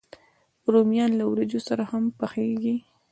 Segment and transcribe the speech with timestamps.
[0.71, 2.75] رومیان له وریجو سره هم پخېږي